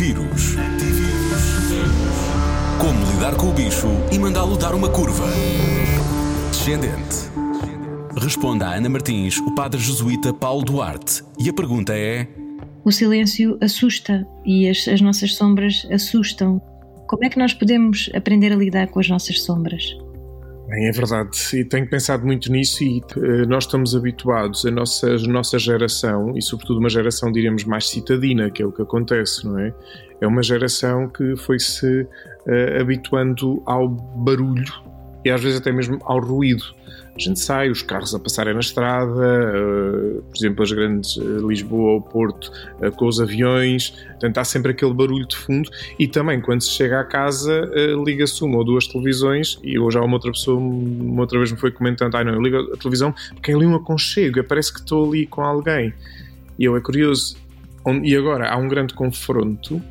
Antivírus. 0.00 0.56
Como 2.80 3.12
lidar 3.12 3.36
com 3.36 3.50
o 3.50 3.52
bicho 3.52 3.86
e 4.10 4.18
mandá-lo 4.18 4.56
dar 4.56 4.74
uma 4.74 4.88
curva. 4.88 5.26
Descendente. 6.50 7.28
Responda 8.16 8.68
a 8.68 8.76
Ana 8.76 8.88
Martins, 8.88 9.36
o 9.40 9.54
padre 9.54 9.78
jesuíta 9.78 10.32
Paulo 10.32 10.64
Duarte. 10.64 11.22
E 11.38 11.50
a 11.50 11.52
pergunta 11.52 11.92
é: 11.94 12.26
O 12.82 12.90
silêncio 12.90 13.58
assusta 13.60 14.26
e 14.42 14.66
as, 14.70 14.88
as 14.88 15.02
nossas 15.02 15.34
sombras 15.34 15.86
assustam. 15.92 16.62
Como 17.06 17.22
é 17.22 17.28
que 17.28 17.38
nós 17.38 17.52
podemos 17.52 18.08
aprender 18.14 18.54
a 18.54 18.56
lidar 18.56 18.86
com 18.86 19.00
as 19.00 19.08
nossas 19.08 19.42
sombras? 19.42 19.84
Bem, 20.70 20.86
é 20.86 20.92
verdade, 20.92 21.36
e 21.52 21.64
tenho 21.64 21.84
pensado 21.90 22.24
muito 22.24 22.48
nisso 22.52 22.84
e 22.84 23.00
uh, 23.16 23.44
nós 23.48 23.64
estamos 23.64 23.92
habituados, 23.96 24.64
a 24.64 24.70
nossa, 24.70 25.10
a 25.10 25.18
nossa 25.26 25.58
geração, 25.58 26.32
e 26.36 26.40
sobretudo 26.40 26.78
uma 26.78 26.88
geração, 26.88 27.32
diríamos, 27.32 27.64
mais 27.64 27.88
citadina, 27.88 28.48
que 28.52 28.62
é 28.62 28.66
o 28.66 28.70
que 28.70 28.80
acontece, 28.80 29.44
não 29.44 29.58
é? 29.58 29.74
É 30.20 30.26
uma 30.28 30.44
geração 30.44 31.08
que 31.08 31.34
foi-se 31.34 32.02
uh, 32.02 32.80
habituando 32.80 33.60
ao 33.66 33.88
barulho 33.88 34.89
e 35.24 35.30
às 35.30 35.42
vezes 35.42 35.58
até 35.58 35.72
mesmo 35.72 35.98
ao 36.04 36.20
ruído. 36.20 36.64
A 37.14 37.18
gente 37.18 37.40
sai, 37.40 37.68
os 37.68 37.82
carros 37.82 38.14
a 38.14 38.18
passarem 38.18 38.54
na 38.54 38.60
estrada, 38.60 39.12
uh, 39.12 40.22
por 40.22 40.36
exemplo, 40.36 40.62
as 40.62 40.72
grandes 40.72 41.16
uh, 41.16 41.46
Lisboa 41.46 41.92
ou 41.92 42.00
Porto 42.00 42.50
uh, 42.80 42.90
com 42.92 43.06
os 43.06 43.20
aviões, 43.20 43.90
portanto 43.90 44.38
há 44.38 44.44
sempre 44.44 44.70
aquele 44.70 44.94
barulho 44.94 45.26
de 45.26 45.36
fundo 45.36 45.68
e 45.98 46.06
também 46.06 46.40
quando 46.40 46.62
se 46.62 46.70
chega 46.70 47.00
à 47.00 47.04
casa 47.04 47.70
liga-se 48.04 48.42
uma 48.44 48.58
ou 48.58 48.64
duas 48.64 48.86
televisões 48.86 49.58
e 49.62 49.78
hoje 49.78 49.98
há 49.98 50.02
uma 50.02 50.14
outra 50.14 50.30
pessoa, 50.30 50.58
uma 50.58 51.22
outra 51.22 51.38
vez 51.38 51.52
me 51.52 51.58
foi 51.58 51.70
comentando, 51.70 52.14
ah 52.14 52.24
não, 52.24 52.34
eu 52.34 52.40
ligo 52.40 52.56
a 52.56 52.76
televisão 52.76 53.14
porque 53.34 53.52
é 53.52 53.54
ali 53.54 53.66
um 53.66 53.74
aconchego, 53.74 54.42
parece 54.44 54.72
que 54.72 54.80
estou 54.80 55.06
ali 55.06 55.26
com 55.26 55.42
alguém. 55.42 55.92
E 56.58 56.64
eu 56.64 56.76
é 56.76 56.80
curioso, 56.80 57.36
e 58.02 58.14
agora 58.14 58.48
há 58.48 58.56
um 58.56 58.68
grande 58.68 58.94
confronto 58.94 59.82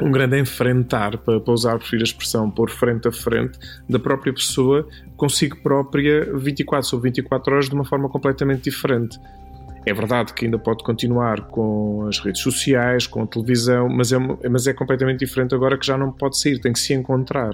um 0.00 0.10
grande 0.10 0.38
enfrentar, 0.38 1.18
para, 1.18 1.40
para 1.40 1.52
usar, 1.52 1.78
prefiro 1.78 2.02
a 2.02 2.04
expressão, 2.04 2.50
pôr 2.50 2.70
frente 2.70 3.08
a 3.08 3.12
frente, 3.12 3.58
da 3.88 3.98
própria 3.98 4.32
pessoa 4.32 4.86
consigo 5.16 5.56
própria 5.62 6.36
24 6.36 6.88
sobre 6.88 7.10
24 7.10 7.54
horas 7.54 7.68
de 7.68 7.74
uma 7.74 7.84
forma 7.84 8.08
completamente 8.08 8.64
diferente. 8.64 9.18
É 9.86 9.92
verdade 9.92 10.32
que 10.32 10.46
ainda 10.46 10.58
pode 10.58 10.82
continuar 10.82 11.42
com 11.42 12.06
as 12.08 12.18
redes 12.18 12.40
sociais, 12.40 13.06
com 13.06 13.22
a 13.22 13.26
televisão, 13.26 13.86
mas 13.88 14.12
é, 14.12 14.18
mas 14.48 14.66
é 14.66 14.72
completamente 14.72 15.18
diferente 15.18 15.54
agora 15.54 15.76
que 15.76 15.84
já 15.84 15.98
não 15.98 16.10
pode 16.10 16.38
sair, 16.38 16.58
tem 16.58 16.72
que 16.72 16.78
se 16.78 16.94
encontrar. 16.94 17.52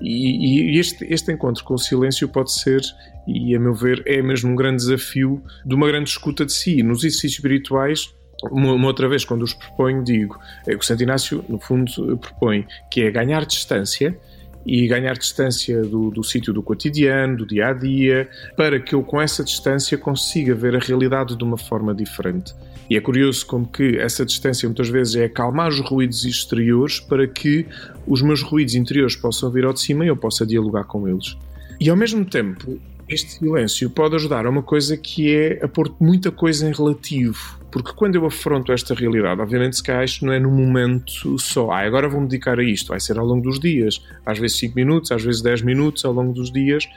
E, 0.00 0.74
e 0.74 0.78
este, 0.78 1.04
este 1.12 1.32
encontro 1.32 1.62
com 1.64 1.74
o 1.74 1.78
silêncio 1.78 2.28
pode 2.28 2.52
ser, 2.52 2.80
e 3.26 3.54
a 3.54 3.60
meu 3.60 3.74
ver, 3.74 4.02
é 4.06 4.22
mesmo 4.22 4.52
um 4.52 4.56
grande 4.56 4.76
desafio 4.76 5.42
de 5.66 5.74
uma 5.74 5.86
grande 5.86 6.08
escuta 6.08 6.46
de 6.46 6.52
si. 6.52 6.82
Nos 6.82 7.00
exercícios 7.00 7.34
espirituais, 7.34 8.14
uma, 8.50 8.86
outra 8.86 9.08
vez, 9.08 9.24
quando 9.24 9.42
os 9.42 9.54
proponho, 9.54 10.04
digo 10.04 10.38
é 10.66 10.70
que 10.70 10.76
o 10.76 10.82
Santo 10.82 11.02
Inácio, 11.02 11.44
no 11.48 11.58
fundo, 11.58 12.16
propõe 12.18 12.66
que 12.90 13.02
é 13.02 13.10
ganhar 13.10 13.44
distância 13.44 14.16
e 14.64 14.86
ganhar 14.88 15.14
distância 15.14 15.82
do, 15.82 16.10
do 16.10 16.24
sítio 16.24 16.52
do 16.52 16.60
cotidiano, 16.62 17.36
do 17.36 17.46
dia 17.46 17.68
a 17.68 17.72
dia, 17.72 18.28
para 18.56 18.80
que 18.80 18.94
eu, 18.94 19.02
com 19.02 19.20
essa 19.20 19.44
distância, 19.44 19.96
consiga 19.96 20.54
ver 20.54 20.74
a 20.74 20.80
realidade 20.80 21.36
de 21.36 21.44
uma 21.44 21.56
forma 21.56 21.94
diferente. 21.94 22.52
E 22.90 22.96
é 22.96 23.00
curioso 23.00 23.46
como 23.46 23.66
que 23.66 23.96
essa 23.96 24.24
distância 24.24 24.68
muitas 24.68 24.88
vezes 24.88 25.14
é 25.16 25.24
acalmar 25.24 25.68
os 25.68 25.80
ruídos 25.80 26.24
exteriores 26.24 27.00
para 27.00 27.26
que 27.26 27.66
os 28.06 28.22
meus 28.22 28.42
ruídos 28.42 28.74
interiores 28.74 29.16
possam 29.16 29.50
vir 29.50 29.64
ao 29.64 29.72
de 29.72 29.80
cima 29.80 30.04
e 30.04 30.08
eu 30.08 30.16
possa 30.16 30.44
dialogar 30.44 30.84
com 30.84 31.08
eles. 31.08 31.36
E 31.80 31.88
ao 31.88 31.96
mesmo 31.96 32.24
tempo, 32.24 32.78
este 33.08 33.32
silêncio 33.32 33.88
pode 33.90 34.16
ajudar 34.16 34.46
a 34.46 34.50
uma 34.50 34.62
coisa 34.62 34.96
que 34.96 35.34
é 35.34 35.64
a 35.64 35.68
pôr 35.68 35.94
muita 36.00 36.30
coisa 36.30 36.68
em 36.68 36.72
relativo. 36.72 37.58
Porque 37.70 37.92
quando 37.92 38.14
eu 38.14 38.26
afronto 38.26 38.72
esta 38.72 38.94
realidade, 38.94 39.40
obviamente 39.40 39.76
se 39.76 39.82
calhar 39.82 40.04
isto 40.04 40.24
não 40.24 40.32
é 40.32 40.40
no 40.40 40.50
momento 40.50 41.38
só, 41.38 41.70
ah, 41.70 41.80
agora 41.80 42.08
vou-me 42.08 42.26
dedicar 42.26 42.58
a 42.58 42.64
isto, 42.64 42.88
vai 42.88 43.00
ser 43.00 43.18
ao 43.18 43.26
longo 43.26 43.42
dos 43.42 43.60
dias, 43.60 44.02
às 44.24 44.38
vezes 44.38 44.56
5 44.58 44.74
minutos, 44.74 45.12
às 45.12 45.22
vezes 45.22 45.42
10 45.42 45.62
minutos 45.62 46.04
ao 46.04 46.12
longo 46.12 46.32
dos 46.32 46.50
dias, 46.50 46.88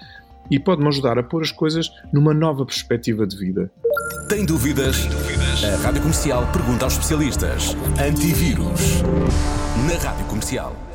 e 0.50 0.58
pode-me 0.58 0.88
ajudar 0.88 1.20
a 1.20 1.24
pôr 1.24 1.44
as 1.44 1.52
coisas 1.52 1.92
numa 2.14 2.34
nova 2.34 2.66
perspectiva 2.66 3.28
de 3.28 3.38
vida. 3.38 3.72
Tem 4.28 4.46
dúvidas? 4.46 5.02
Tem 5.02 5.10
dúvidas? 5.10 5.64
A 5.64 5.76
Rádio 5.84 6.02
Comercial 6.02 6.50
pergunta 6.52 6.86
aos 6.86 6.94
especialistas. 6.94 7.76
Antivírus. 8.00 9.02
Na 9.86 9.98
Rádio 10.02 10.26
Comercial. 10.26 10.89